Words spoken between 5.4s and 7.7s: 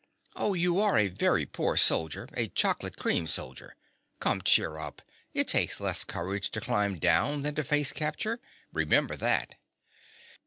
takes less courage to climb down than to